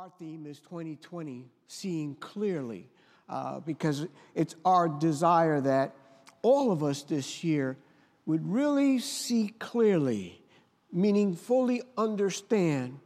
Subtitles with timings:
[0.00, 2.88] Our theme is 2020, seeing clearly,
[3.28, 5.94] uh, because it's our desire that
[6.40, 7.76] all of us this year
[8.24, 10.42] would really see clearly,
[10.90, 12.98] meaning fully understand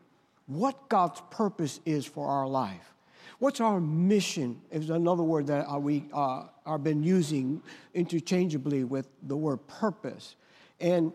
[0.46, 2.95] what God's purpose is for our life.
[3.40, 4.61] What's our mission?
[4.70, 7.61] Is another word that we uh, are been using
[7.92, 10.36] interchangeably with the word purpose.
[10.79, 11.12] And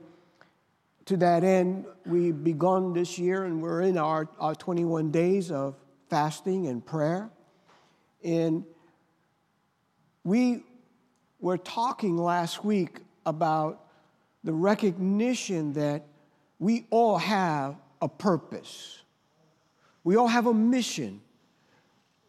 [1.10, 5.76] to that end, we've begun this year and we're in our, our 21 days of
[6.08, 7.32] fasting and prayer.
[8.24, 8.64] And
[10.24, 10.64] we
[11.40, 13.88] were talking last week about
[14.44, 16.06] the recognition that
[16.60, 19.02] we all have a purpose,
[20.04, 21.22] we all have a mission.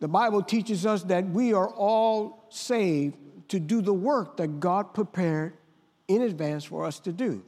[0.01, 4.95] The Bible teaches us that we are all saved to do the work that God
[4.95, 5.53] prepared
[6.09, 7.45] in advance for us to do.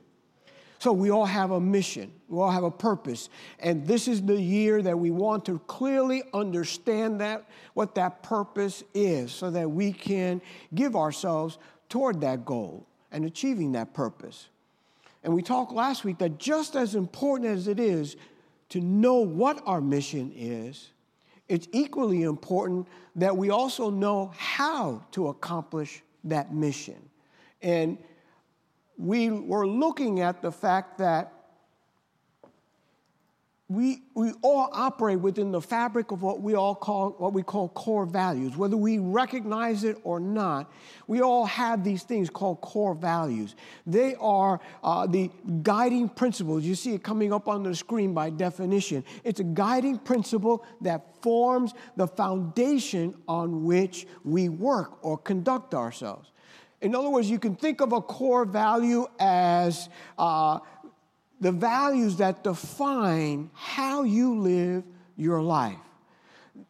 [0.82, 3.28] So we all have a mission, we all have a purpose.
[3.60, 8.82] And this is the year that we want to clearly understand that, what that purpose
[8.92, 10.42] is, so that we can
[10.74, 11.58] give ourselves
[11.88, 14.48] toward that goal and achieving that purpose.
[15.22, 18.16] And we talked last week that just as important as it is
[18.70, 20.90] to know what our mission is,
[21.46, 27.08] it's equally important that we also know how to accomplish that mission.
[27.62, 27.98] And
[29.02, 31.32] we were looking at the fact that
[33.68, 37.70] we, we all operate within the fabric of what we all call what we call
[37.70, 38.54] core values.
[38.54, 40.70] Whether we recognize it or not
[41.06, 43.56] we all have these things called core values.
[43.86, 45.30] They are uh, the
[45.62, 46.62] guiding principles.
[46.64, 49.04] You see it coming up on the screen by definition.
[49.24, 56.28] It's a guiding principle that forms the foundation on which we work or conduct ourselves
[56.82, 59.88] in other words, you can think of a core value as
[60.18, 60.58] uh,
[61.40, 64.82] the values that define how you live
[65.16, 65.78] your life.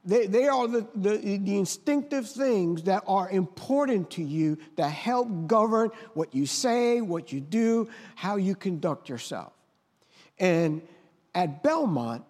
[0.05, 5.47] They, they are the, the, the, instinctive things that are important to you that help
[5.47, 9.53] govern what you say, what you do, how you conduct yourself.
[10.39, 10.83] And
[11.35, 12.25] at Belmont,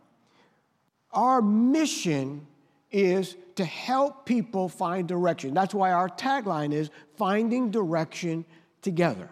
[1.13, 2.47] our mission
[2.93, 5.55] is to help people find direction.
[5.55, 8.45] That's why our tagline is finding direction
[8.83, 9.29] together.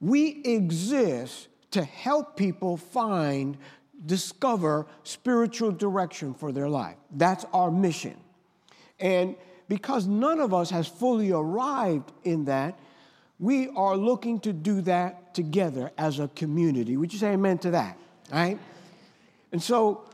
[0.00, 3.56] We exist to help people find,
[4.06, 6.96] discover spiritual direction for their life.
[7.12, 8.16] That's our mission.
[8.98, 9.36] And
[9.68, 12.78] because none of us has fully arrived in that,
[13.38, 16.96] we are looking to do that together as a community.
[16.96, 17.96] Would you say amen to that?
[18.32, 18.58] Right?
[19.52, 20.04] And so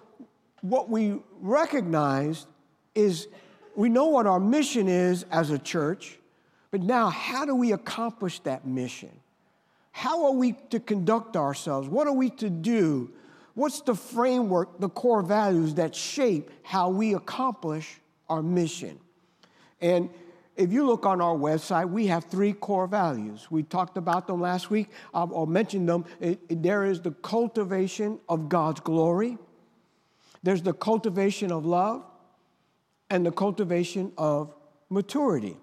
[0.61, 2.47] what we recognize
[2.95, 3.29] is
[3.75, 6.19] we know what our mission is as a church,
[6.71, 9.11] but now how do we accomplish that mission?
[9.93, 11.89] How are we to conduct ourselves?
[11.89, 13.11] What are we to do?
[13.55, 17.99] What's the framework, the core values that shape how we accomplish
[18.29, 18.99] our mission?
[19.81, 20.11] And
[20.57, 23.51] if you look on our website, we have three core values.
[23.51, 24.89] We talked about them last week.
[25.15, 26.05] I'll mention them.
[26.21, 29.39] It, it, there is the cultivation of God's glory,
[30.47, 32.05] there's the cultivation of love
[33.11, 34.55] and the cultivation of
[34.89, 35.57] maturity.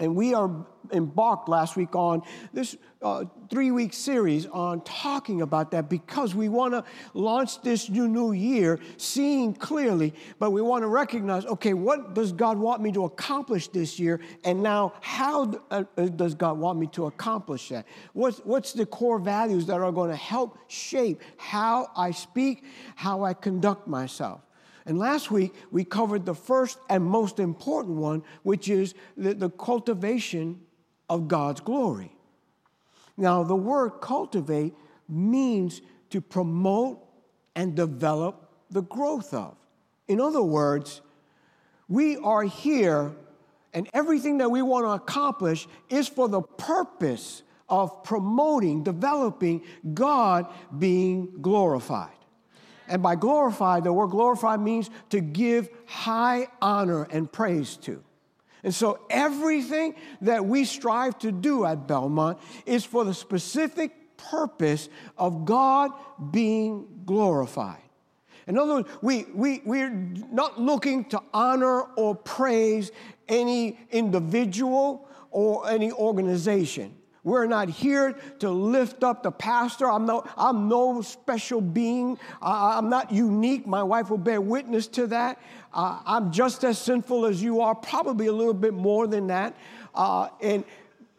[0.00, 2.22] And we are embarked last week on
[2.52, 7.88] this uh, three week series on talking about that because we want to launch this
[7.88, 12.80] new new year seeing clearly, but we want to recognize okay, what does God want
[12.80, 14.20] me to accomplish this year?
[14.44, 17.86] And now, how uh, uh, does God want me to accomplish that?
[18.12, 22.64] What's, what's the core values that are going to help shape how I speak,
[22.94, 24.47] how I conduct myself?
[24.88, 29.50] And last week, we covered the first and most important one, which is the, the
[29.50, 30.62] cultivation
[31.10, 32.10] of God's glory.
[33.14, 34.74] Now, the word cultivate
[35.06, 37.04] means to promote
[37.54, 39.56] and develop the growth of.
[40.06, 41.02] In other words,
[41.86, 43.12] we are here,
[43.74, 49.62] and everything that we want to accomplish is for the purpose of promoting, developing
[49.92, 50.46] God
[50.78, 52.17] being glorified.
[52.88, 58.02] And by glorify, the word glorify means to give high honor and praise to.
[58.64, 64.88] And so everything that we strive to do at Belmont is for the specific purpose
[65.16, 65.92] of God
[66.32, 67.82] being glorified.
[68.46, 72.90] In other words, we, we, we're not looking to honor or praise
[73.28, 76.97] any individual or any organization.
[77.28, 79.90] We're not here to lift up the pastor.
[79.90, 82.18] I'm no, I'm no special being.
[82.40, 83.66] I'm not unique.
[83.66, 85.38] My wife will bear witness to that.
[85.74, 89.54] Uh, I'm just as sinful as you are, probably a little bit more than that.
[89.94, 90.64] Uh, and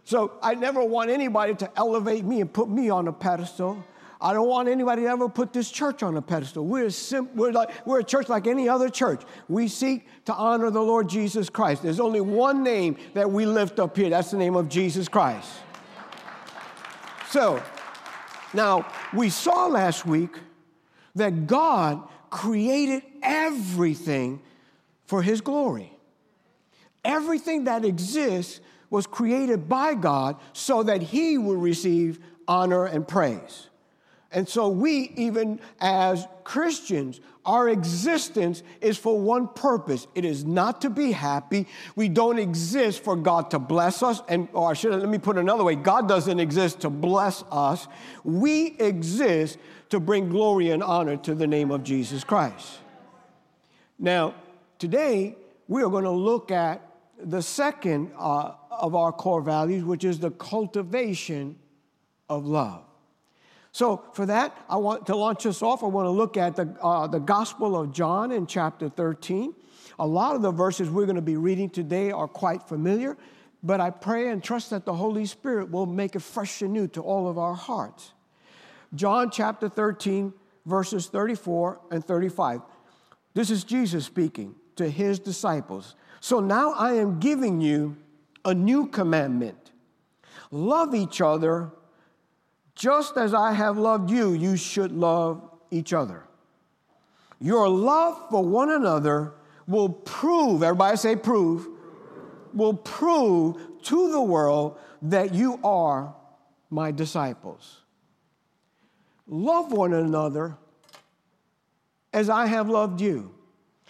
[0.04, 3.84] so I never want anybody to elevate me and put me on a pedestal.
[4.20, 6.66] I don't want anybody to ever put this church on a pedestal.
[6.66, 9.22] We're, sim- we're, like, we're a church like any other church.
[9.48, 11.84] We seek to honor the Lord Jesus Christ.
[11.84, 15.50] There's only one name that we lift up here that's the name of Jesus Christ.
[17.30, 17.62] So,
[18.56, 20.36] now we saw last week
[21.16, 24.42] that God created everything
[25.06, 25.94] for His glory.
[27.06, 33.69] Everything that exists was created by God so that He would receive honor and praise.
[34.32, 40.06] And so, we, even as Christians, our existence is for one purpose.
[40.14, 41.66] It is not to be happy.
[41.96, 44.22] We don't exist for God to bless us.
[44.30, 47.88] And, or should let me put it another way God doesn't exist to bless us.
[48.24, 49.58] We exist
[49.90, 52.80] to bring glory and honor to the name of Jesus Christ.
[53.98, 54.36] Now,
[54.78, 55.36] today,
[55.68, 56.86] we are going to look at
[57.20, 61.58] the second uh, of our core values, which is the cultivation
[62.30, 62.84] of love.
[63.80, 65.86] So, for that, I want to launch us off.
[65.86, 69.56] I want to look at the, uh, the Gospel of John in chapter 13.
[70.00, 73.16] A lot of the verses we're going to be reading today are quite familiar,
[73.64, 76.90] but I pray and trust that the Holy Spirit will make it fresh and new
[76.90, 78.12] to all of our hearts.
[78.96, 80.34] John chapter 13,
[80.66, 82.60] verses 34 and 35.
[83.34, 85.96] This is Jesus speaking to his disciples.
[86.20, 87.96] So now I am giving you
[88.44, 89.72] a new commandment
[90.52, 91.72] love each other
[92.80, 96.24] just as I have loved you, you should love each other.
[97.42, 99.34] Your love for one another
[99.68, 101.68] will prove, everybody say prove,
[102.54, 106.16] will prove to the world that you are
[106.70, 107.82] my disciples.
[109.28, 110.56] Love one another
[112.14, 113.30] as I have loved you.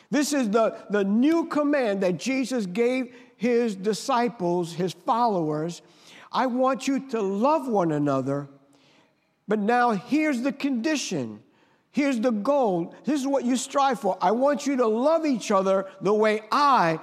[0.10, 5.84] This is the, the new command that Jesus gave his disciples, his followers.
[6.32, 8.50] I want you to love one another
[9.50, 11.42] but now here's the condition.
[11.92, 12.96] Here's the goal.
[13.04, 14.16] This is what you strive for.
[14.22, 17.00] I want you to love each other the way I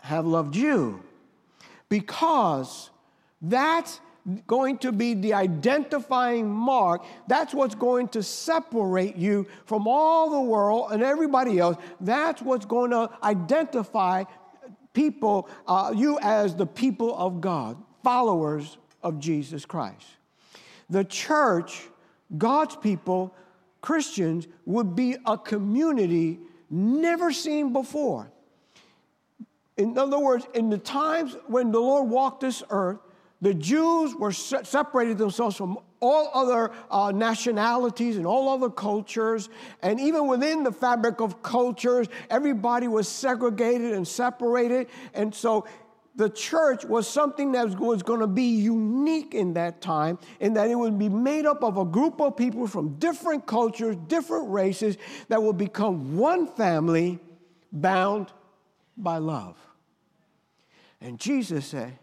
[0.00, 1.02] have loved you.
[1.88, 2.90] Because
[3.40, 4.00] that's
[4.48, 7.04] going to be the identifying mark.
[7.28, 11.76] That's what's going to separate you from all the world and everybody else.
[12.00, 14.24] That's what's going to identify
[14.94, 20.06] people, uh, you as the people of God, followers of Jesus Christ.
[20.90, 21.88] The church,
[22.36, 23.34] God's people,
[23.80, 26.40] Christians, would be a community
[26.70, 28.30] never seen before.
[29.76, 32.98] In other words, in the times when the Lord walked this earth,
[33.40, 39.48] the Jews were separated themselves from all other uh, nationalities and all other cultures.
[39.82, 44.86] And even within the fabric of cultures, everybody was segregated and separated.
[45.12, 45.66] And so
[46.16, 50.70] the church was something that was going to be unique in that time, in that
[50.70, 54.96] it would be made up of a group of people from different cultures, different races,
[55.28, 57.18] that would become one family
[57.72, 58.32] bound
[58.96, 59.56] by love.
[61.00, 61.98] And Jesus said,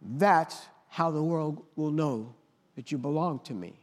[0.00, 2.34] That's how the world will know
[2.76, 3.80] that you belong to me.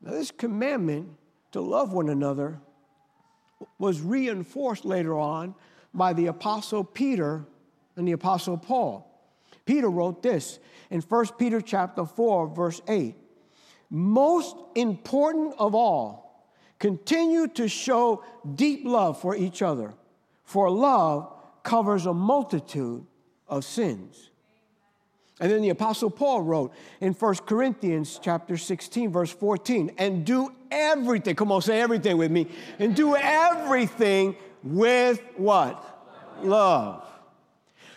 [0.00, 1.08] Now, this commandment
[1.50, 2.60] to love one another
[3.78, 5.54] was reinforced later on
[5.94, 7.44] by the Apostle Peter
[7.96, 9.08] and the apostle Paul.
[9.64, 10.58] Peter wrote this
[10.90, 13.14] in 1 Peter chapter 4 verse 8.
[13.90, 16.48] Most important of all,
[16.78, 18.24] continue to show
[18.54, 19.94] deep love for each other,
[20.44, 21.32] for love
[21.62, 23.06] covers a multitude
[23.46, 24.30] of sins.
[25.40, 30.50] And then the apostle Paul wrote in 1 Corinthians chapter 16 verse 14, and do
[30.70, 32.46] everything, come on say everything with me,
[32.78, 36.38] and do everything with what?
[36.42, 37.11] Love.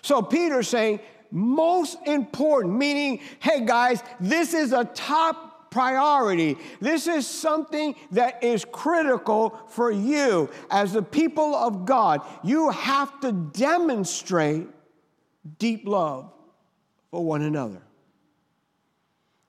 [0.05, 0.99] So Peter's saying,
[1.31, 6.59] most important, meaning, hey guys, this is a top priority.
[6.79, 12.21] This is something that is critical for you as the people of God.
[12.43, 14.67] You have to demonstrate
[15.57, 16.31] deep love
[17.09, 17.81] for one another.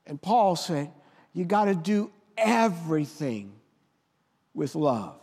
[0.07, 0.91] And Paul said,
[1.33, 3.53] you got to do everything
[4.55, 5.19] with love.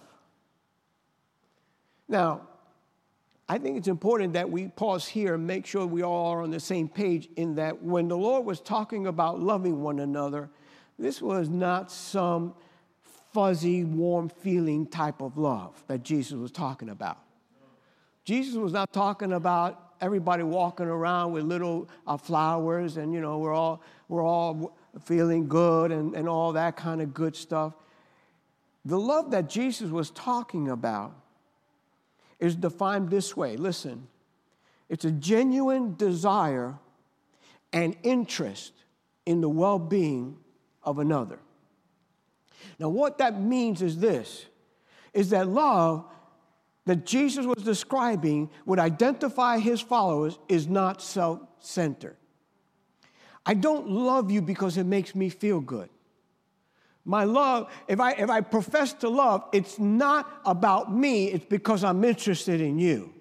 [2.07, 2.43] Now,
[3.49, 6.51] I think it's important that we pause here and make sure we all are on
[6.51, 10.49] the same page in that when the Lord was talking about loving one another,
[10.99, 12.55] this was not some
[13.33, 17.19] fuzzy, warm feeling type of love that Jesus was talking about.
[18.25, 23.39] Jesus was not talking about everybody walking around with little uh, flowers and, you know,
[23.39, 24.75] we're all, we're all
[25.05, 27.75] feeling good and, and all that kind of good stuff.
[28.87, 31.15] The love that Jesus was talking about
[32.45, 34.07] is defined this way listen,
[34.89, 36.79] it's a genuine desire
[37.73, 38.73] and interest
[39.27, 40.37] in the well being
[40.83, 41.39] of another.
[42.79, 44.47] Now, what that means is this
[45.13, 46.05] is that love
[46.87, 52.17] that Jesus was describing would identify his followers is not self centered.
[53.47, 55.89] I don't love you because it makes me feel good.
[57.05, 61.85] My love, if I, if I profess to love, it's not about me, it's because
[61.85, 63.13] I'm interested in you.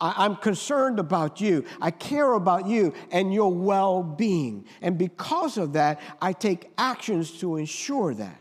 [0.00, 1.64] I, am concerned about you.
[1.80, 4.66] I care about you and your well being.
[4.80, 8.40] And because of that, I take actions to ensure that.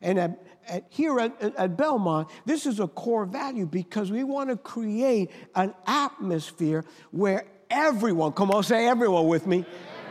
[0.00, 4.50] And at, at, here at, at Belmont, this is a core value because we want
[4.50, 9.64] to create an atmosphere where everyone, come on, say everyone with me,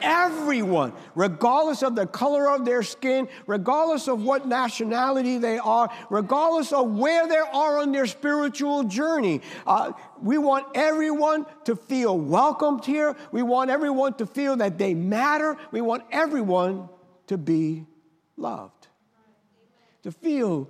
[0.06, 6.72] everyone, regardless of the color of their skin, regardless of what nationality they are, regardless
[6.72, 9.42] of where they are on their spiritual journey.
[9.66, 13.18] Uh, we want everyone to feel welcomed here.
[13.32, 15.58] We want everyone to feel that they matter.
[15.72, 16.88] We want everyone
[17.28, 17.86] to be
[18.38, 18.88] loved,
[20.04, 20.70] to feel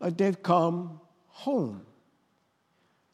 [0.00, 1.84] like they've come home.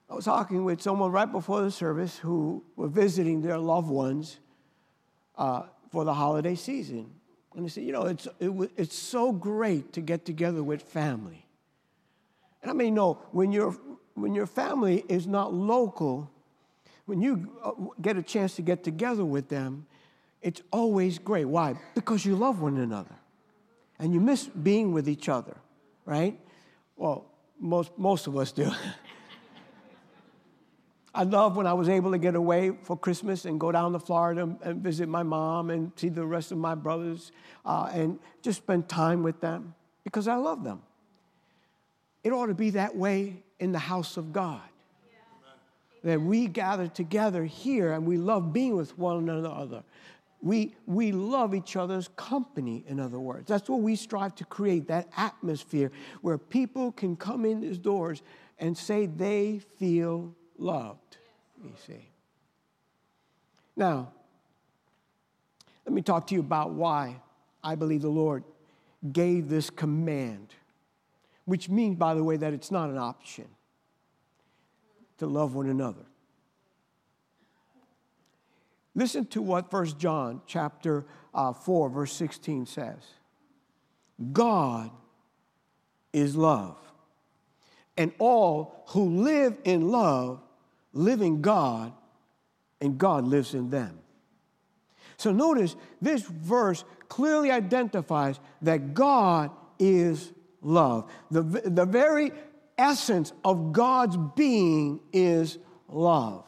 [0.08, 4.38] I was talking with someone right before the service who were visiting their loved ones
[5.36, 7.10] uh, for the holiday season.
[7.54, 11.46] And they said, you know, it's, it, it's so great to get together with family.
[12.62, 16.30] And I mean, no, when, you when your family is not local,
[17.06, 19.86] when you uh, get a chance to get together with them,
[20.42, 21.44] it's always great.
[21.44, 21.74] Why?
[21.94, 23.14] Because you love one another
[23.98, 25.56] and you miss being with each other,
[26.04, 26.38] right?
[26.96, 27.26] Well,
[27.60, 28.70] most, most of us do.
[31.14, 34.00] I love when I was able to get away for Christmas and go down to
[34.00, 37.30] Florida and visit my mom and see the rest of my brothers
[37.64, 40.82] uh, and just spend time with them because I love them.
[42.24, 44.60] It ought to be that way in the house of God.
[46.02, 49.84] That we gather together here and we love being with one another.
[50.42, 53.48] We, we love each other's company, in other words.
[53.48, 55.90] That's what we strive to create that atmosphere
[56.20, 58.20] where people can come in these doors
[58.58, 61.16] and say they feel loved,
[61.62, 62.08] you see.
[63.76, 64.12] Now,
[65.84, 67.20] let me talk to you about why
[67.62, 68.44] I believe the Lord
[69.12, 70.54] gave this command,
[71.44, 73.46] which means, by the way, that it's not an option
[75.18, 76.06] to love one another.
[78.94, 83.02] Listen to what 1 John chapter uh, 4, verse 16 says.
[84.32, 84.90] God
[86.12, 86.78] is love.
[87.96, 90.40] And all who live in love
[90.94, 91.92] live in God,
[92.80, 93.98] and God lives in them.
[95.16, 100.32] So notice this verse clearly identifies that God is
[100.62, 101.10] love.
[101.30, 102.32] The, the very
[102.78, 105.58] essence of God's being is
[105.88, 106.44] love.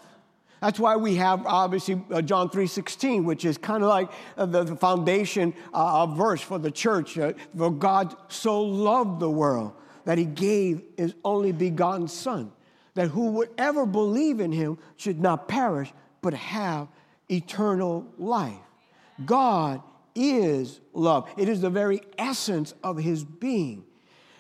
[0.61, 4.75] That's why we have obviously uh, John 3:16, which is kind of like uh, the,
[4.77, 7.19] foundation uh, verse for the church.
[7.19, 9.75] Uh, for God so loved the world
[10.07, 12.51] that he gave his only begotten Son,
[12.95, 16.89] that who would ever believe in him should not perish, but have
[17.29, 18.55] eternal life.
[19.25, 19.83] God
[20.15, 23.85] is love, it is the very essence of his being.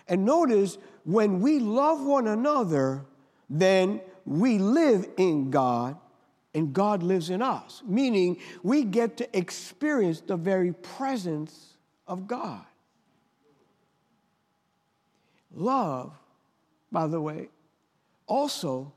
[0.09, 3.05] And notice when we love one another,
[3.51, 5.97] then we live in God
[6.55, 12.65] and God lives in us, meaning we get to experience the very presence of God.
[15.57, 16.13] Love,
[16.93, 17.49] by the way,
[18.27, 18.93] also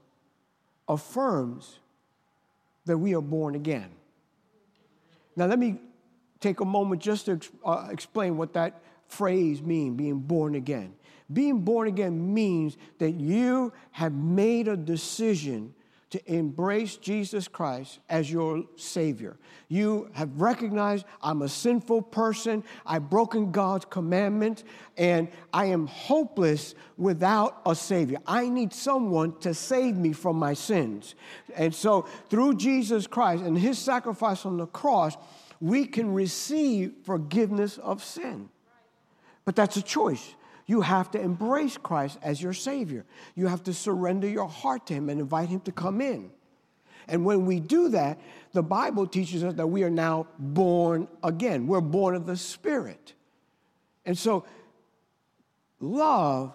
[0.87, 1.79] affirms
[2.85, 3.89] that we are born again.
[5.35, 5.79] Now, let me
[6.41, 10.93] take a moment just to uh, explain what that phrase means, being born again.
[11.31, 15.73] Being born again means that you have made a decision
[16.09, 19.37] to embrace Jesus Christ as your Savior.
[19.67, 24.63] You have recognized I'm a sinful person, I've broken God's commandment,
[24.97, 28.17] and I am hopeless without a Savior.
[28.25, 31.13] I need someone to save me from my sins.
[31.55, 35.15] And so, through Jesus Christ and His sacrifice on the cross,
[35.61, 38.49] we can receive forgiveness of sin.
[39.45, 40.33] But that's a choice.
[40.69, 43.03] You have to embrace Christ as your Savior.
[43.33, 46.29] You have to surrender your heart to Him and invite Him to come in.
[47.07, 48.19] And when we do that,
[48.53, 51.65] the Bible teaches us that we are now born again.
[51.65, 53.15] We're born of the Spirit.
[54.05, 54.45] And so,
[55.79, 56.53] love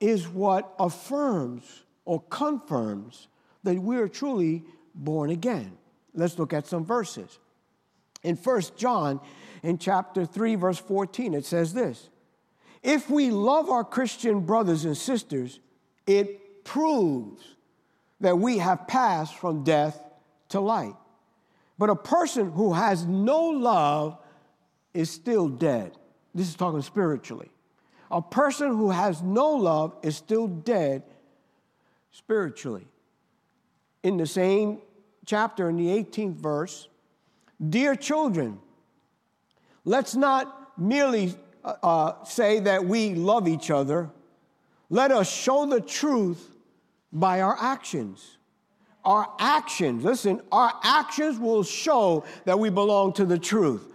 [0.00, 3.28] is what affirms or confirms
[3.62, 5.76] that we are truly born again.
[6.14, 7.40] Let's look at some verses.
[8.22, 9.20] In 1 John,
[9.62, 12.08] in chapter 3, verse 14, it says this
[12.82, 15.60] if we love our Christian brothers and sisters,
[16.06, 17.42] it proves
[18.20, 20.02] that we have passed from death
[20.50, 20.94] to light.
[21.78, 24.18] But a person who has no love
[24.94, 25.92] is still dead.
[26.34, 27.50] This is talking spiritually.
[28.10, 31.02] A person who has no love is still dead
[32.12, 32.86] spiritually.
[34.02, 34.80] In the same
[35.24, 36.88] chapter, in the 18th verse,
[37.68, 38.60] dear children,
[39.84, 41.34] let's not merely
[41.82, 44.10] uh, say that we love each other,
[44.88, 46.50] let us show the truth
[47.12, 48.38] by our actions.
[49.04, 53.86] Our actions, listen, our actions will show that we belong to the truth.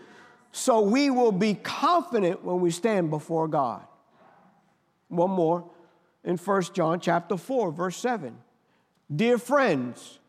[0.51, 3.81] So we will be confident when we stand before God.
[5.07, 5.69] One more
[6.23, 8.37] in 1 John chapter 4 verse 7.
[9.13, 10.19] Dear friends,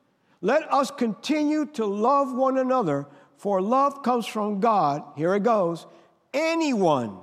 [0.41, 3.07] let us continue to love one another
[3.37, 5.03] for love comes from God.
[5.17, 5.87] Here it goes.
[6.33, 7.19] Anyone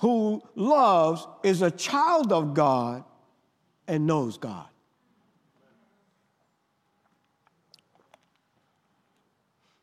[0.00, 3.04] who loves is a child of God
[3.86, 4.66] and knows God.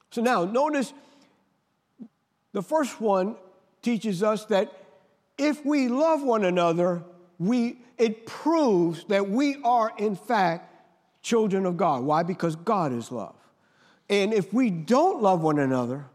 [0.09, 0.91] So now notice
[2.51, 3.35] the first one
[3.83, 4.73] teaches us that
[5.37, 7.03] if we love one another,
[7.37, 10.73] we, it proves that we are, in fact,
[11.21, 12.01] children of God.
[12.01, 12.23] Why?
[12.23, 13.35] Because God is love.
[14.09, 16.05] And if we don't love one another,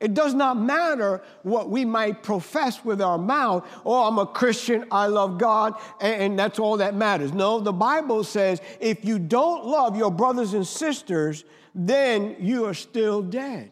[0.00, 3.66] it does not matter what we might profess with our mouth.
[3.84, 7.32] Oh, I'm a Christian, I love God, and, that's all that matters.
[7.32, 12.74] No, the Bible says if you don't love your brothers and sisters, then you are
[12.74, 13.70] still dead.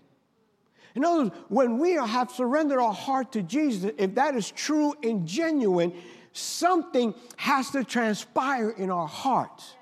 [0.95, 4.95] In other words, when we have surrendered our heart to Jesus, if that is true
[5.02, 5.93] and genuine,
[6.33, 9.75] something has to transpire in our hearts.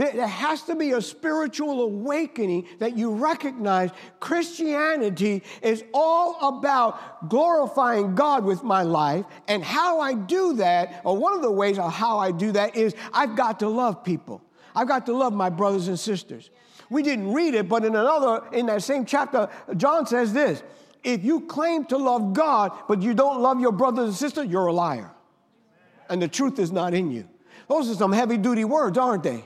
[0.00, 8.14] There has to be a spiritual awakening that you recognize Christianity is all about glorifying
[8.14, 9.26] God with my life.
[9.46, 12.76] And how I do that, or one of the ways of how I do that,
[12.76, 14.40] is I've got to love people.
[14.74, 16.48] I've got to love my brothers and sisters.
[16.88, 20.62] We didn't read it, but in another, in that same chapter, John says this
[21.04, 24.68] if you claim to love God, but you don't love your brothers and sisters, you're
[24.68, 25.10] a liar.
[26.08, 27.28] And the truth is not in you.
[27.68, 29.44] Those are some heavy duty words, aren't they?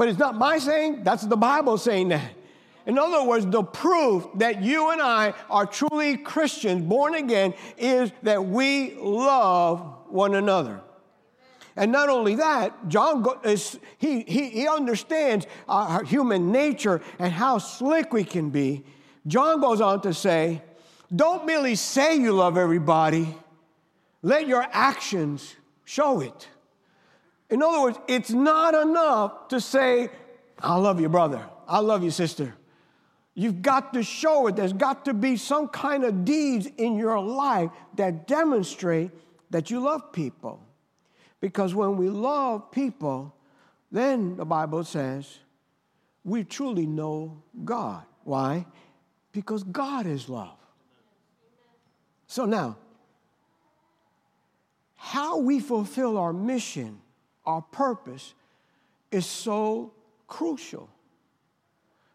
[0.00, 2.32] But it's not my saying, that's the Bible saying that.
[2.86, 8.10] In other words, the proof that you and I are truly Christians, born again, is
[8.22, 10.80] that we love one another.
[11.76, 17.58] And not only that, John is, he, he, he understands our human nature and how
[17.58, 18.86] slick we can be.
[19.26, 20.62] John goes on to say,
[21.14, 23.36] don't merely say you love everybody,
[24.22, 26.48] let your actions show it.
[27.50, 30.10] In other words, it's not enough to say,
[30.58, 31.44] I love you, brother.
[31.66, 32.54] I love you, sister.
[33.34, 34.56] You've got to show it.
[34.56, 39.10] There's got to be some kind of deeds in your life that demonstrate
[39.50, 40.60] that you love people.
[41.40, 43.34] Because when we love people,
[43.90, 45.38] then the Bible says
[46.24, 48.04] we truly know God.
[48.24, 48.66] Why?
[49.32, 50.56] Because God is love.
[52.26, 52.76] So now,
[54.96, 56.99] how we fulfill our mission
[57.50, 58.34] our purpose
[59.10, 59.92] is so
[60.28, 60.88] crucial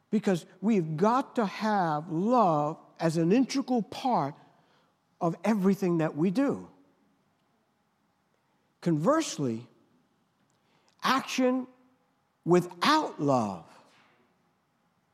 [0.09, 4.33] because we've got to have love as an integral part
[5.19, 6.67] of everything that we do.
[8.79, 9.67] Conversely,
[11.03, 11.67] action
[12.45, 13.65] without love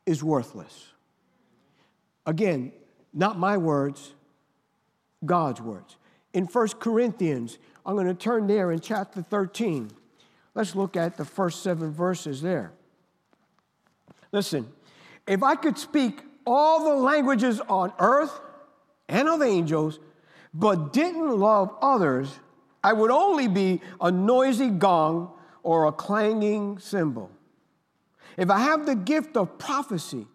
[0.06, 0.86] is worthless.
[2.26, 2.70] Again,
[3.12, 4.12] not my words,
[5.24, 5.96] God's words.
[6.32, 9.90] In 1 Corinthians, I'm going to turn there in chapter 13.
[10.54, 12.72] Let's look at the first seven verses there.
[14.32, 14.68] Listen,
[15.26, 18.40] if I could speak all the languages on earth
[19.08, 19.98] and of angels,
[20.52, 22.40] but didn't love others,
[22.84, 27.30] I would only be a noisy gong or a clanging cymbal.
[28.36, 30.26] If I have the gift of prophecy,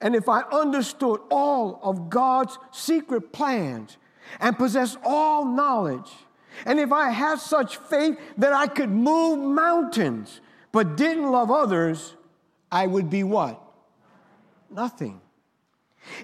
[0.00, 3.96] and if I understood all of God's secret plans
[4.38, 6.10] and possess all knowledge,
[6.66, 10.40] and if I had such faith that I could move mountains
[10.72, 12.14] but didn't love others,
[12.70, 13.62] I would be what?
[14.70, 15.20] Nothing.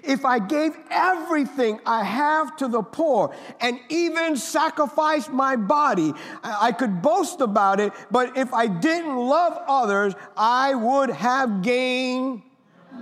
[0.03, 6.71] If I gave everything I have to the poor and even sacrificed my body, I
[6.71, 12.41] could boast about it, but if I didn't love others, I would have gained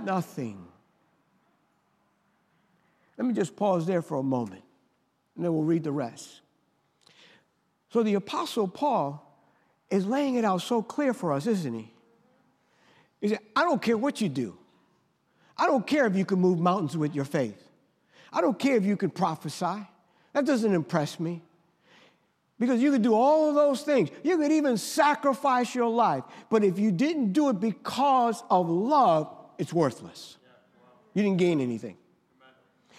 [0.02, 0.66] nothing.
[3.16, 4.64] Let me just pause there for a moment,
[5.36, 6.40] and then we'll read the rest.
[7.94, 9.24] So the Apostle Paul
[9.88, 11.92] is laying it out so clear for us, isn't he?
[13.20, 14.58] He said, I don't care what you do.
[15.56, 17.68] I don't care if you can move mountains with your faith.
[18.32, 19.86] I don't care if you can prophesy.
[20.32, 21.40] That doesn't impress me.
[22.58, 24.10] Because you could do all of those things.
[24.24, 26.24] You could even sacrifice your life.
[26.50, 30.36] But if you didn't do it because of love, it's worthless.
[31.12, 31.96] You didn't gain anything.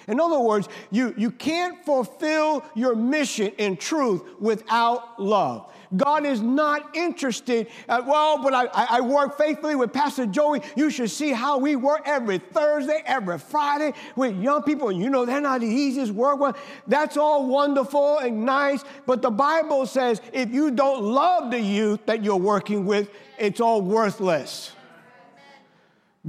[0.08, 5.72] In other words, you, you can't fulfill your mission in truth without love.
[5.96, 10.62] God is not interested, uh, well, but I, I work faithfully with Pastor Joey.
[10.76, 14.90] You should see how we work every Thursday, every Friday with young people.
[14.90, 16.58] And you know, they're not the easiest work.
[16.88, 18.84] That's all wonderful and nice.
[19.06, 23.60] But the Bible says if you don't love the youth that you're working with, it's
[23.60, 24.72] all worthless.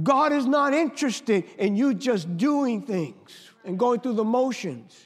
[0.01, 4.97] God is not interested in you just doing things and going through the motions.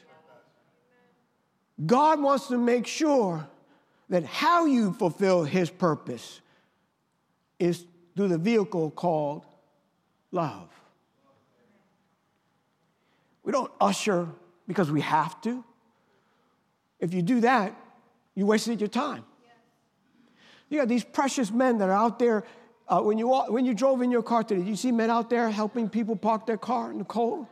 [1.84, 3.46] God wants to make sure
[4.08, 6.40] that how you fulfill His purpose
[7.58, 9.44] is through the vehicle called
[10.30, 10.68] love.
[13.42, 14.28] We don't usher
[14.68, 15.64] because we have to.
[17.00, 17.74] If you do that,
[18.36, 19.24] you wasted your time.
[20.68, 22.44] You got these precious men that are out there
[22.88, 25.50] uh, when, you, when you drove in your car today, you see men out there
[25.50, 27.46] helping people park their car in the cold?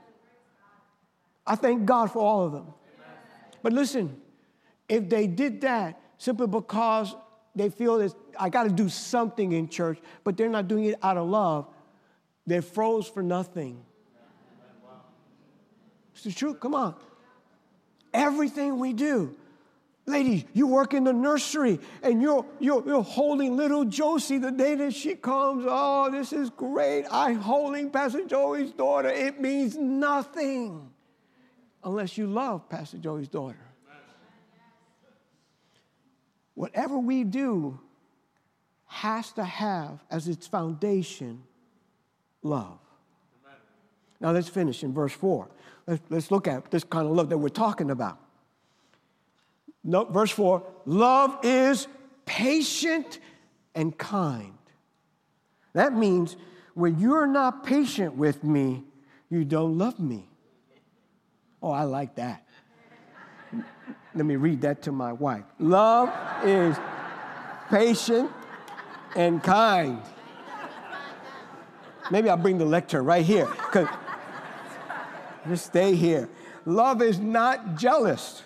[1.47, 2.67] I thank God for all of them.
[3.63, 4.21] But listen,
[4.89, 7.15] if they did that simply because
[7.55, 10.99] they feel that I got to do something in church, but they're not doing it
[11.03, 11.67] out of love,
[12.47, 13.83] they're froze for nothing.
[16.15, 16.61] It's the truth.
[16.61, 16.95] Come on.
[18.13, 19.37] Everything we do,
[20.11, 24.75] Ladies, you work in the nursery and you're, you're, you're holding little Josie the day
[24.75, 25.65] that she comes.
[25.69, 27.05] Oh, this is great.
[27.11, 29.09] I'm holding Pastor Joey's daughter.
[29.09, 30.90] It means nothing
[31.85, 33.59] unless you love Pastor Joey's daughter.
[36.55, 37.81] Whatever we do
[38.87, 41.43] has to have as its foundation
[42.43, 42.79] love.
[44.21, 45.49] Now let's finish in verse 4.
[45.87, 48.19] Let's, let's look at this kind of love that we're talking about.
[49.83, 51.87] No, verse 4 love is
[52.27, 53.19] patient
[53.75, 54.53] and kind.
[55.73, 56.37] That means
[56.75, 58.85] when you're not patient with me,
[59.31, 60.30] you don't love me.
[61.63, 62.45] Oh, I like that.
[64.15, 65.45] Let me read that to my wife.
[65.59, 66.11] Love
[66.45, 66.77] is
[67.69, 68.31] patient
[69.15, 70.01] and kind.
[72.11, 73.49] Maybe I'll bring the lectern right here.
[75.49, 76.29] Just stay here.
[76.65, 78.43] Love is not jealous.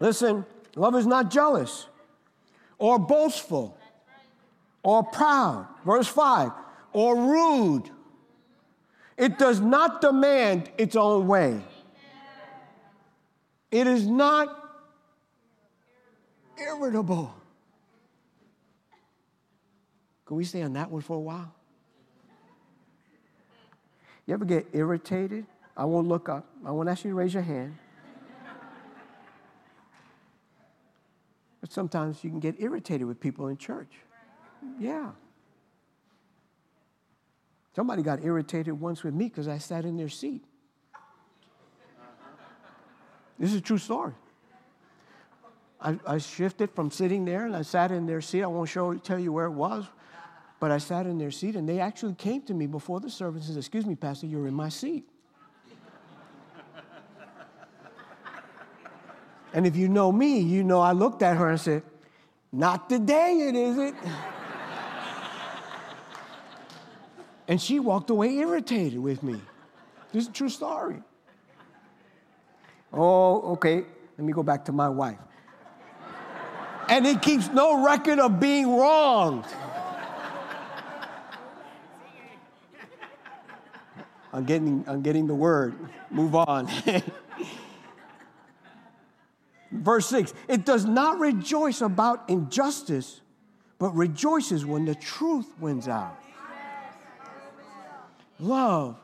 [0.00, 0.44] Listen,
[0.74, 1.86] love is not jealous
[2.78, 3.78] or boastful
[4.82, 5.66] or proud.
[5.84, 6.52] Verse 5
[6.92, 7.90] or rude.
[9.16, 11.62] It does not demand its own way.
[13.70, 14.48] It is not
[16.58, 17.34] irritable.
[20.24, 21.54] Can we stay on that one for a while?
[24.26, 25.46] You ever get irritated?
[25.76, 26.46] I won't look up.
[26.64, 27.76] I won't ask you to raise your hand.
[31.60, 33.92] But sometimes you can get irritated with people in church.
[34.78, 35.10] Yeah.
[37.74, 40.44] Somebody got irritated once with me because I sat in their seat.
[43.38, 44.12] This is a true story.
[45.80, 48.42] I, I, shifted from sitting there and I sat in their seat.
[48.42, 49.84] I won't show, tell you where it was,
[50.58, 53.44] but I sat in their seat and they actually came to me before the service
[53.46, 55.06] and said, Excuse me, Pastor, you're in my seat.
[59.52, 61.82] And if you know me, you know I looked at her and said,
[62.52, 63.94] Not today, it is it?
[67.48, 69.40] and she walked away irritated with me.
[70.12, 71.02] This is a true story.
[72.92, 73.84] Oh, okay.
[74.16, 75.18] Let me go back to my wife.
[76.88, 79.44] and he keeps no record of being wronged.
[84.32, 85.74] I'm getting, I'm getting the word.
[86.10, 86.68] Move on.
[89.72, 93.20] Verse 6 it does not rejoice about injustice,
[93.78, 96.18] but rejoices when the truth wins out.
[98.38, 98.98] Love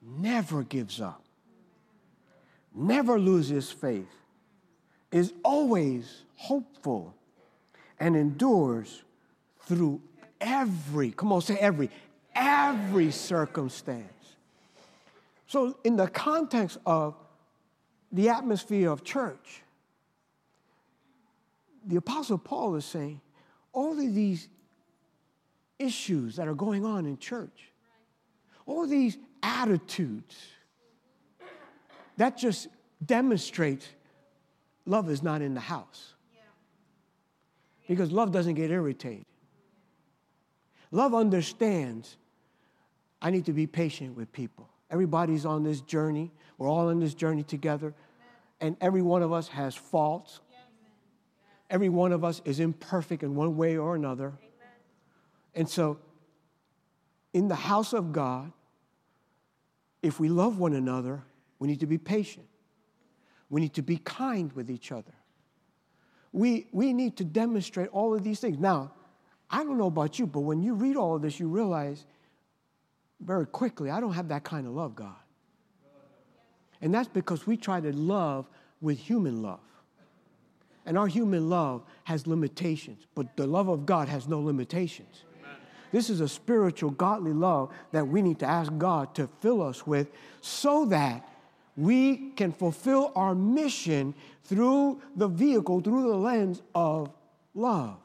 [0.00, 1.24] never gives up,
[2.76, 4.12] never loses faith,
[5.10, 7.14] is always hopeful,
[7.98, 9.02] and endures
[9.60, 10.00] through
[10.40, 11.90] every, come on, say every,
[12.34, 14.12] every circumstance.
[15.46, 17.14] So, in the context of
[18.12, 19.62] the atmosphere of church,
[21.86, 23.20] the Apostle Paul is saying
[23.72, 24.48] all of these
[25.78, 27.72] issues that are going on in church,
[28.66, 30.36] all these attitudes,
[32.16, 32.68] that just
[33.04, 33.86] demonstrates
[34.84, 36.14] love is not in the house.
[37.88, 39.26] Because love doesn't get irritated.
[40.90, 42.16] Love understands
[43.22, 44.68] I need to be patient with people.
[44.90, 46.32] Everybody's on this journey.
[46.58, 47.94] We're all on this journey together.
[48.60, 50.40] And every one of us has faults,
[51.68, 54.28] Every one of us is imperfect in one way or another.
[54.28, 54.70] Amen.
[55.54, 55.98] And so,
[57.32, 58.52] in the house of God,
[60.02, 61.24] if we love one another,
[61.58, 62.46] We need to be patient.
[63.48, 65.12] We need to be kind with each other.
[66.32, 68.58] We, we need to demonstrate all of these things.
[68.58, 68.92] Now,
[69.50, 72.04] I don't know about you, but when you read all of this, you realize
[73.20, 75.14] very quickly, I don't have that kind of love, God.
[76.82, 78.46] And that's because we try to love
[78.80, 79.60] with human love.
[80.84, 85.24] And our human love has limitations, but the love of God has no limitations.
[85.40, 85.56] Amen.
[85.90, 89.86] This is a spiritual, godly love that we need to ask God to fill us
[89.86, 90.10] with
[90.42, 91.28] so that
[91.76, 97.12] we can fulfill our mission through the vehicle, through the lens of
[97.54, 97.98] love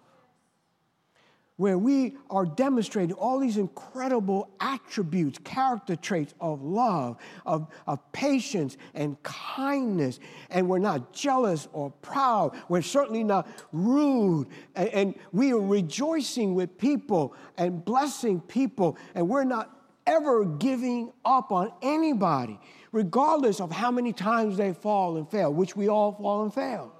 [1.62, 8.78] where we are demonstrating all these incredible attributes, character traits of love, of, of patience
[8.96, 10.20] and kindness.
[10.50, 12.56] And we're not jealous or proud.
[12.68, 14.48] We're certainly not rude.
[14.76, 18.98] And, and we are rejoicing with people and blessing people.
[19.14, 19.70] And we're not
[20.08, 22.60] ever giving up on anybody,
[22.92, 26.94] regardless of how many times they fall and fail, which we all fall and fail.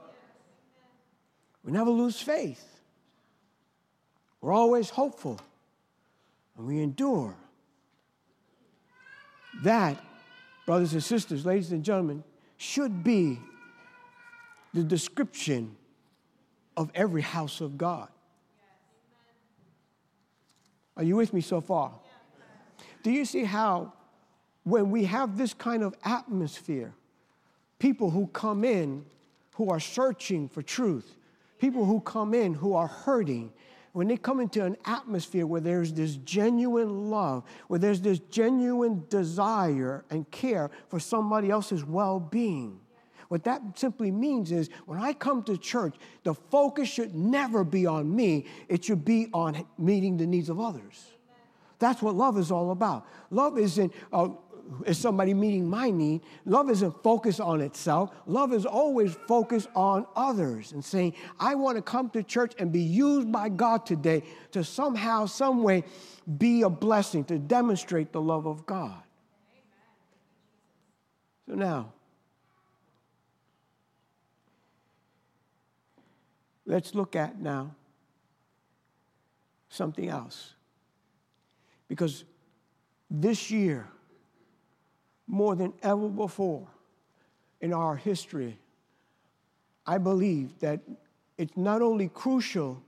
[1.64, 2.66] We never lose faith.
[4.40, 5.40] We're always hopeful
[6.58, 7.36] and we endure.
[9.64, 10.02] That,
[10.66, 12.24] brothers and sisters, ladies and gentlemen,
[12.58, 13.40] should be
[14.74, 15.76] the description
[16.78, 18.08] of every house of God.
[20.96, 21.92] Are you with me so far?
[23.04, 23.94] Do you see how,
[24.64, 26.94] when we have this kind of atmosphere,
[27.80, 29.06] people who come in
[29.56, 31.16] who are searching for truth,
[31.60, 33.52] people who come in who are hurting,
[33.94, 39.04] when they come into an atmosphere where there's this genuine love, where there's this genuine
[39.10, 42.80] desire and care for somebody else's well being,
[43.32, 47.86] what that simply means is when I come to church, the focus should never be
[47.86, 51.06] on me, it should be on meeting the needs of others.
[51.80, 53.08] That's what love is all about.
[53.30, 54.28] Love isn't uh,
[54.86, 56.22] is somebody meeting my need.
[56.46, 58.12] Love isn't focused on itself.
[58.26, 62.72] Love is always focused on others and saying, I want to come to church and
[62.72, 65.84] be used by God today to somehow, some way
[66.38, 69.02] be a blessing, to demonstrate the love of God.
[71.48, 71.92] So now,
[76.66, 77.76] let's look at now
[79.70, 80.54] something else.
[81.88, 82.24] Because
[83.10, 83.90] this year,
[85.32, 86.68] more than ever before
[87.62, 88.60] in our history,
[89.88, 90.82] I believe that
[91.38, 92.84] it's not only crucial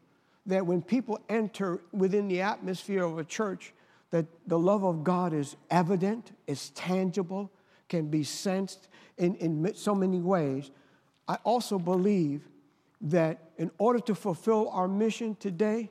[0.46, 3.74] that when people enter within the atmosphere of a church,
[4.12, 7.50] that the love of God is evident, is tangible,
[7.88, 10.70] can be sensed in, in so many ways.
[11.30, 12.42] I also believe
[13.00, 15.90] that in order to fulfill our mission today,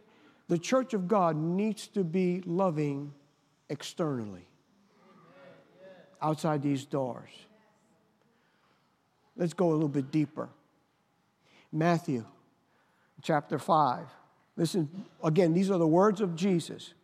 [0.48, 3.14] the church of God needs to be loving
[3.70, 4.46] externally
[6.22, 7.30] outside these doors.
[9.36, 10.48] Let's go a little bit deeper.
[11.72, 12.24] Matthew
[13.22, 14.06] chapter 5.
[14.56, 16.94] Listen, again, these are the words of Jesus.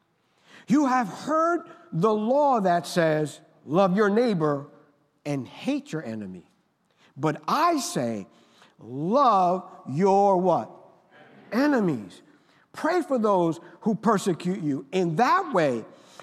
[0.67, 4.67] You have heard the law that says, love your neighbor
[5.25, 6.51] and hate your enemy.
[7.17, 8.27] But I say,
[8.79, 10.71] love your what?
[11.53, 12.21] Enemies.
[12.73, 14.87] Pray for those who persecute you.
[14.93, 15.85] In that way,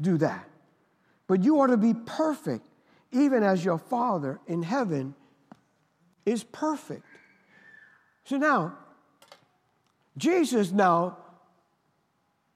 [0.00, 0.48] do that.
[1.26, 2.66] But you are to be perfect,
[3.12, 5.14] even as your Father in heaven
[6.24, 7.04] is perfect.
[8.24, 8.76] So now,
[10.16, 11.18] Jesus now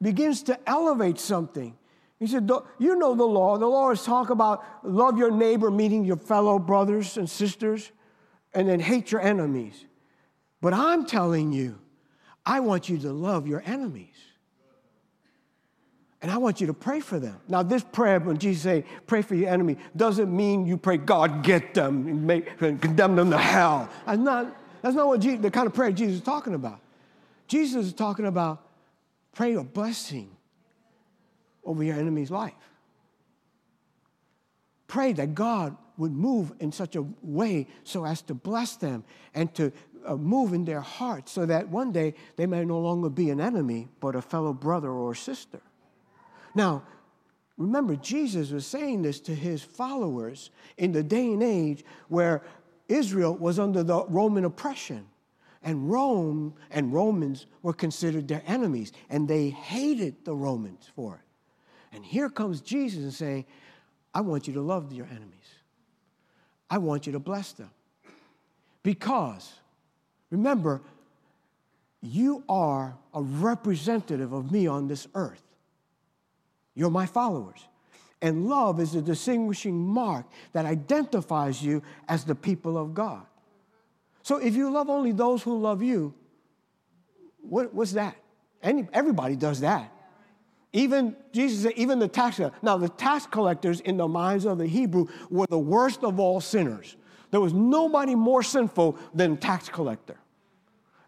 [0.01, 1.77] begins to elevate something.
[2.19, 3.57] He said, You know the law.
[3.57, 7.91] The law is talk about love your neighbor, meeting your fellow brothers and sisters,
[8.53, 9.85] and then hate your enemies.
[10.61, 11.79] But I'm telling you,
[12.45, 14.17] I want you to love your enemies.
[16.23, 17.41] And I want you to pray for them.
[17.49, 21.43] Now, this prayer, when Jesus say, pray for your enemy, doesn't mean you pray, God,
[21.43, 23.89] get them and, make, and condemn them to hell.
[24.05, 26.81] That's not, that's not what Jesus, the kind of prayer Jesus is talking about.
[27.49, 28.63] Jesus is talking about
[29.33, 30.31] pray a blessing
[31.65, 32.53] over your enemy's life.
[34.87, 39.05] Pray that God would move in such a way so as to bless them
[39.35, 39.73] and to
[40.05, 43.41] uh, move in their hearts so that one day they may no longer be an
[43.41, 45.61] enemy, but a fellow brother or sister.
[46.55, 46.83] Now,
[47.57, 52.43] remember, Jesus was saying this to his followers in the day and age where
[52.89, 55.07] Israel was under the Roman oppression.
[55.63, 61.95] And Rome and Romans were considered their enemies, and they hated the Romans for it.
[61.95, 63.45] And here comes Jesus and saying,
[64.15, 65.29] I want you to love your enemies.
[66.71, 67.71] I want you to bless them.
[68.83, 69.53] Because,
[70.31, 70.81] remember,
[72.01, 75.43] you are a representative of me on this earth.
[76.81, 77.69] You're my followers.
[78.23, 83.21] And love is a distinguishing mark that identifies you as the people of God.
[84.23, 86.15] So if you love only those who love you,
[87.43, 88.17] what, what's that?
[88.63, 89.93] Any, everybody does that.
[90.73, 92.59] Even Jesus said, even the tax collector.
[92.63, 96.41] Now, the tax collectors in the minds of the Hebrew were the worst of all
[96.41, 96.97] sinners.
[97.31, 100.17] There was nobody more sinful than tax collector.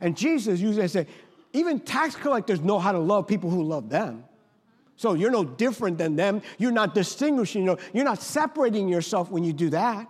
[0.02, 1.06] And Jesus usually said,
[1.54, 4.24] even tax collectors know how to love people who love them.
[4.96, 6.42] So you're no different than them.
[6.58, 10.08] You're not distinguishing, you know, you're not separating yourself when you do that.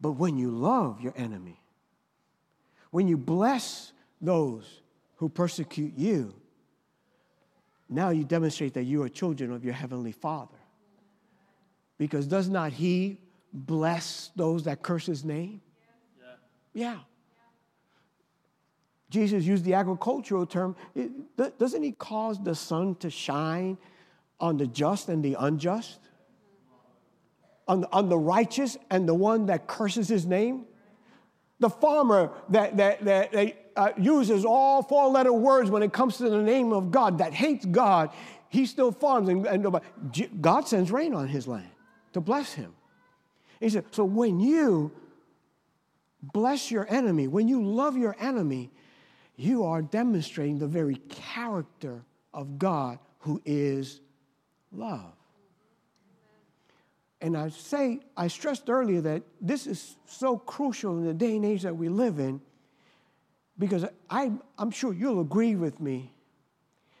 [0.00, 1.62] But when you love your enemy,
[2.90, 4.80] when you bless those
[5.16, 6.34] who persecute you,
[7.88, 10.56] now you demonstrate that you are children of your heavenly Father.
[11.98, 13.20] Because does not He
[13.52, 15.60] bless those that curse His name?
[16.72, 16.92] Yeah.
[16.92, 16.98] yeah.
[19.10, 20.76] Jesus used the agricultural term.
[21.58, 23.76] doesn't He cause the sun to shine
[24.38, 25.98] on the just and the unjust?
[27.68, 30.64] On the, on the righteous and the one that curses His name?
[31.58, 36.16] The farmer that, that, that, that uh, uses all four letter words when it comes
[36.18, 38.10] to the name of God, that hates God,
[38.48, 39.28] he still farms.
[39.28, 39.80] And, and
[40.40, 41.70] God sends rain on his land
[42.12, 42.74] to bless him.
[43.60, 44.90] He said, so when you
[46.22, 48.70] bless your enemy, when you love your enemy,
[49.40, 54.00] you are demonstrating the very character of God who is
[54.70, 55.12] love.
[57.22, 61.44] And I say, I stressed earlier that this is so crucial in the day and
[61.44, 62.40] age that we live in
[63.58, 66.12] because I, I'm sure you'll agree with me.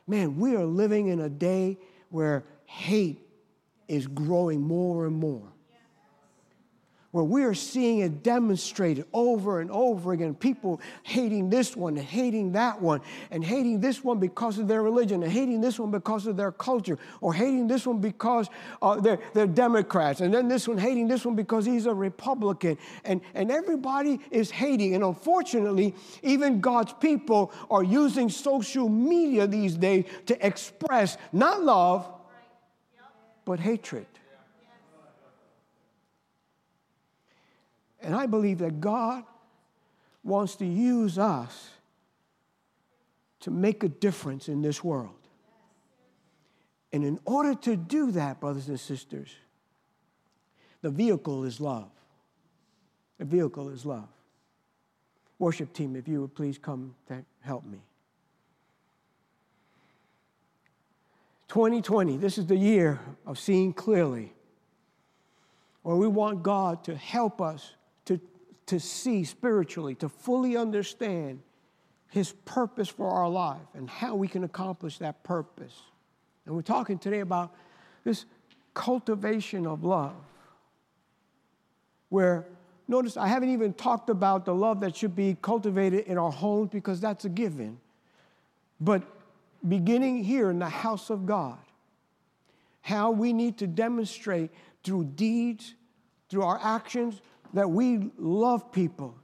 [0.06, 1.78] Man, we are living in a day
[2.10, 3.20] where hate
[3.88, 5.52] is growing more and more
[7.12, 10.34] where we are seeing it demonstrated over and over again.
[10.34, 14.82] People hating this one and hating that one, and hating this one because of their
[14.82, 18.48] religion, and hating this one because of their culture, or hating this one because
[18.80, 22.78] uh, they're, they're Democrats, and then this one hating this one because he's a Republican.
[23.04, 24.94] And, and everybody is hating.
[24.94, 32.08] And unfortunately, even God's people are using social media these days to express not love,
[33.44, 34.06] but hatred.
[38.02, 39.24] And I believe that God
[40.22, 41.70] wants to use us
[43.40, 45.14] to make a difference in this world.
[46.92, 49.30] And in order to do that, brothers and sisters,
[50.82, 51.90] the vehicle is love.
[53.18, 54.08] The vehicle is love.
[55.38, 57.80] Worship team, if you would please come to help me.
[61.48, 64.32] 2020, this is the year of seeing clearly,
[65.82, 67.74] where we want God to help us
[68.70, 71.40] to see spiritually, to fully understand
[72.08, 75.74] His purpose for our life and how we can accomplish that purpose.
[76.46, 77.54] And we're talking today about
[78.04, 78.24] this
[78.74, 80.16] cultivation of love,
[82.08, 82.46] where
[82.90, 86.70] Notice I haven't even talked about the love that should be cultivated in our homes
[86.72, 87.78] because that's a given.
[88.80, 89.04] But
[89.68, 91.58] beginning here in the house of God,
[92.80, 94.50] how we need to demonstrate
[94.82, 95.74] through deeds,
[96.28, 97.20] through our actions,
[97.54, 99.16] that we love people.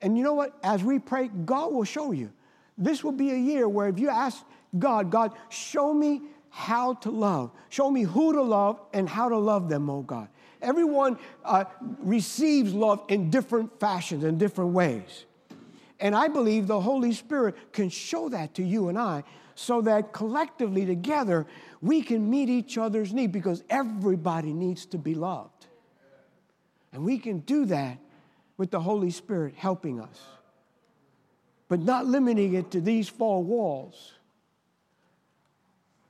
[0.00, 0.56] And you know what?
[0.62, 2.32] As we pray, God will show you.
[2.76, 4.44] This will be a year where if you ask
[4.78, 9.36] God, God, show me how to love, show me who to love and how to
[9.36, 10.28] love them, oh God.
[10.60, 11.64] Everyone uh,
[12.00, 15.24] receives love in different fashions, in different ways.
[16.00, 20.12] And I believe the Holy Spirit can show that to you and I so that
[20.12, 21.46] collectively together
[21.80, 25.57] we can meet each other's need because everybody needs to be loved.
[26.92, 27.98] And we can do that
[28.56, 30.20] with the Holy Spirit helping us,
[31.68, 34.14] but not limiting it to these four walls.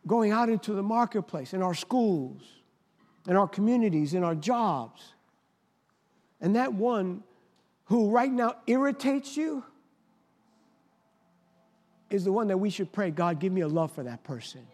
[0.07, 2.43] Going out into the marketplace, in our schools,
[3.26, 5.14] in our communities, in our jobs.
[6.41, 7.22] And that one
[7.87, 9.64] who right now irritates you
[12.11, 14.66] is the one that we should pray God, give me a love for that person.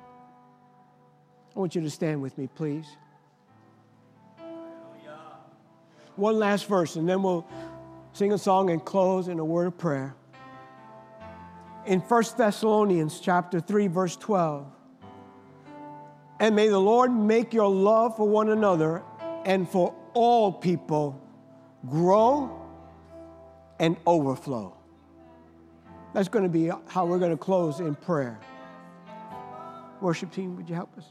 [0.00, 2.86] I want you to stand with me, please.
[6.18, 7.46] One last verse, and then we'll
[8.12, 10.14] sing a song and close in a word of prayer.
[11.86, 14.66] in 1 Thessalonians chapter 3 verse 12.
[16.40, 19.02] And may the Lord make your love for one another
[19.44, 21.20] and for all people
[21.88, 22.50] grow
[23.78, 24.76] and overflow.
[26.12, 28.38] That's going to be how we're going to close in prayer.
[30.00, 31.04] Worship team, would you help us?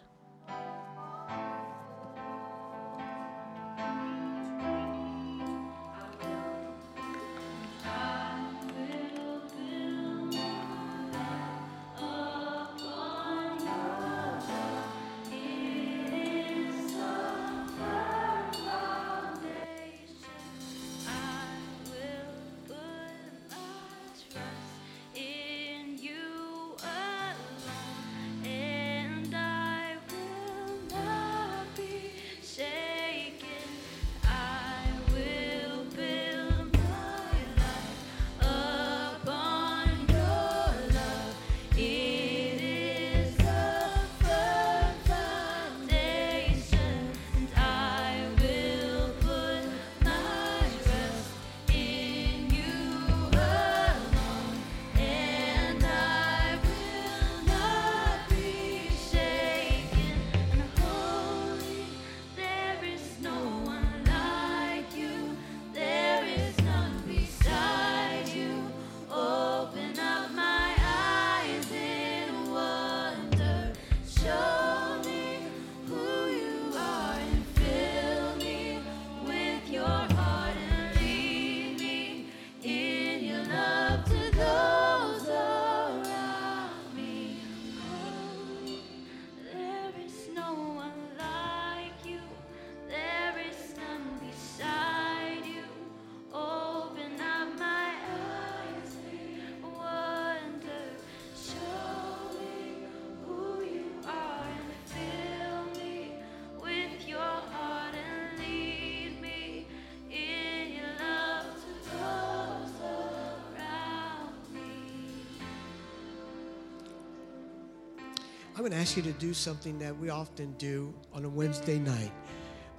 [118.57, 121.77] I'm going to ask you to do something that we often do on a Wednesday
[121.77, 122.11] night.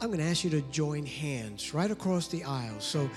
[0.01, 2.81] I'm going to ask you to join hands right across the aisle.
[2.81, 3.09] So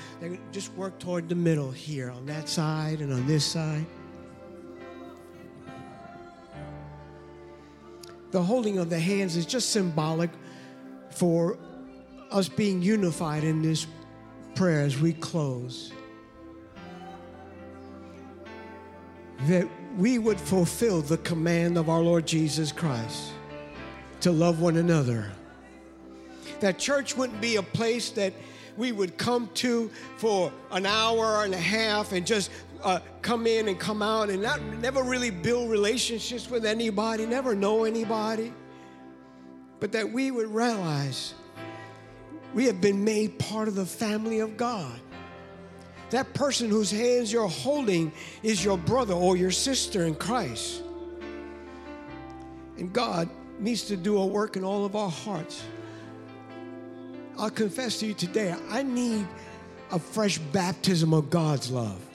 [0.51, 3.83] just work toward the middle here on that side and on this side.
[8.29, 10.29] The holding of the hands is just symbolic
[11.09, 11.57] for
[12.29, 13.87] us being unified in this
[14.53, 15.93] prayer as we close.
[19.47, 19.67] That
[19.97, 23.31] we would fulfill the command of our Lord Jesus Christ
[24.21, 25.31] to love one another.
[26.59, 28.33] That church wouldn't be a place that
[28.77, 32.51] we would come to for an hour and a half and just
[32.83, 37.55] uh, come in and come out and not never really build relationships with anybody, never
[37.55, 38.53] know anybody.
[39.79, 41.33] But that we would realize
[42.53, 44.99] we have been made part of the family of God
[46.11, 48.11] that person whose hands you're holding
[48.43, 50.83] is your brother or your sister in Christ.
[52.77, 55.63] And God needs to do a work in all of our hearts.
[57.37, 59.25] I'll confess to you today, I need
[59.91, 62.05] a fresh baptism of God's love.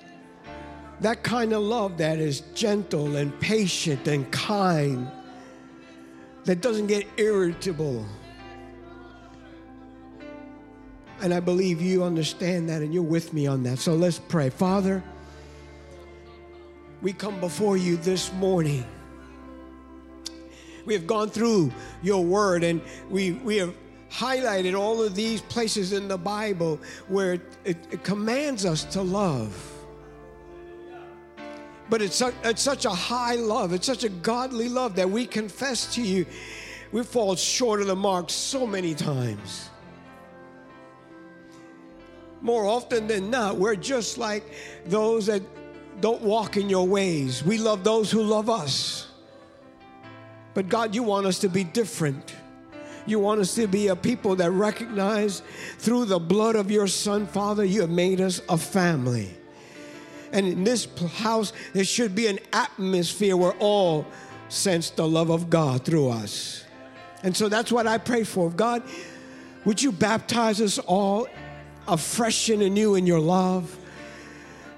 [1.00, 5.10] That kind of love that is gentle and patient and kind,
[6.44, 8.06] that doesn't get irritable
[11.20, 13.78] and I believe you understand that and you're with me on that.
[13.78, 14.50] So let's pray.
[14.50, 15.02] Father,
[17.02, 18.84] we come before you this morning.
[20.84, 23.74] We have gone through your word and we, we have
[24.10, 29.02] highlighted all of these places in the Bible where it, it, it commands us to
[29.02, 29.72] love.
[31.88, 35.26] But it's, su- it's such a high love, it's such a godly love that we
[35.26, 36.26] confess to you
[36.92, 39.70] we fall short of the mark so many times
[42.40, 44.44] more often than not, we're just like
[44.86, 45.42] those that
[46.00, 47.44] don't walk in your ways.
[47.44, 49.08] We love those who love us.
[50.54, 52.34] But God, you want us to be different.
[53.06, 55.42] You want us to be a people that recognize
[55.78, 59.36] through the blood of your Son, Father, you have made us a family.
[60.32, 64.06] And in this house, there should be an atmosphere where all
[64.48, 66.64] sense the love of God through us.
[67.22, 68.50] And so that's what I pray for.
[68.50, 68.82] God,
[69.64, 71.28] would you baptize us all
[71.88, 73.76] afresh and anew in your love.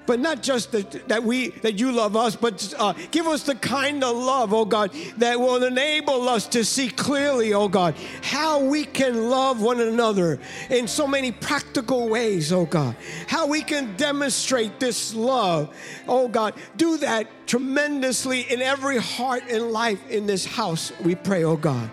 [0.08, 3.54] but not just that, that we that you love us, but uh, give us the
[3.54, 8.58] kind of love, oh God, that will enable us to see clearly, oh God, how
[8.58, 10.40] we can love one another
[10.70, 12.96] in so many practical ways, oh God.
[13.26, 15.76] How we can demonstrate this love,
[16.08, 16.54] oh God.
[16.78, 21.90] Do that tremendously in every heart and life in this house, we pray, oh God.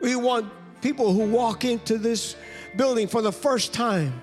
[0.00, 0.50] We want
[0.82, 2.34] people who walk into this
[2.76, 4.20] building for the first time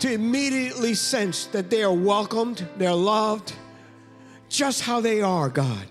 [0.00, 3.52] to immediately sense that they are welcomed, they're loved,
[4.48, 5.86] just how they are, God.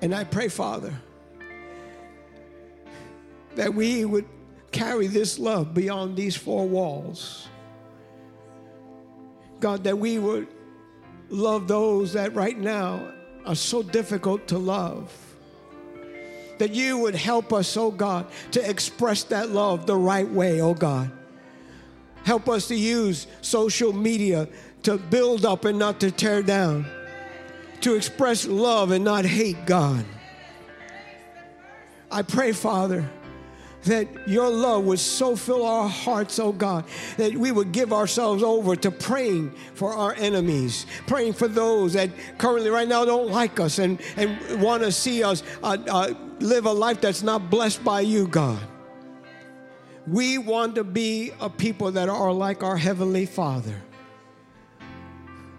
[0.00, 0.92] And I pray, Father,
[3.54, 4.26] that we would
[4.70, 7.48] carry this love beyond these four walls.
[9.60, 10.48] God, that we would
[11.30, 13.12] love those that right now
[13.46, 15.33] are so difficult to love
[16.64, 20.72] that you would help us, oh God, to express that love the right way, oh
[20.72, 21.10] God.
[22.24, 24.48] Help us to use social media
[24.84, 26.86] to build up and not to tear down,
[27.82, 30.06] to express love and not hate, God.
[32.10, 33.10] I pray, Father,
[33.84, 36.84] that your love would so fill our hearts, oh God,
[37.16, 42.10] that we would give ourselves over to praying for our enemies, praying for those that
[42.38, 46.66] currently right now don't like us and, and want to see us uh, uh, live
[46.66, 48.60] a life that's not blessed by you, God.
[50.06, 53.80] We want to be a people that are like our Heavenly Father.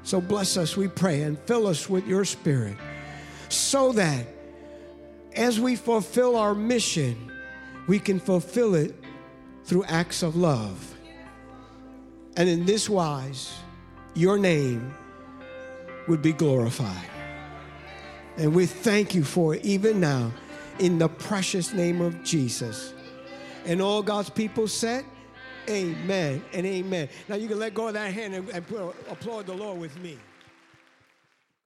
[0.03, 2.77] So bless us, we pray, and fill us with your Spirit
[3.49, 4.27] so that
[5.33, 7.31] as we fulfill our mission,
[7.87, 8.95] we can fulfill it
[9.63, 10.93] through acts of love.
[12.37, 13.57] And in this wise,
[14.13, 14.93] your name
[16.07, 17.09] would be glorified.
[18.37, 20.31] And we thank you for it even now
[20.79, 22.93] in the precious name of Jesus.
[23.65, 25.05] And all God's people said,
[25.67, 27.09] Amen and amen.
[27.27, 28.65] Now you can let go of that hand and, and
[29.09, 30.19] applaud the Lord with me.